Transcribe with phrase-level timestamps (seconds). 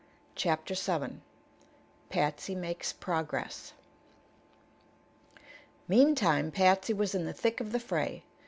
[0.33, 1.19] CHAPTER VII
[2.09, 3.73] PATSY MAKES PROGRESS
[5.87, 8.23] Meantime Patsy was in the thick of the fray.